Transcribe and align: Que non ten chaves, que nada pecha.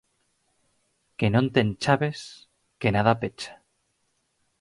Que 1.17 1.27
non 1.33 1.45
ten 1.55 1.67
chaves, 1.83 2.19
que 2.79 2.89
nada 2.95 3.13
pecha. 3.21 3.53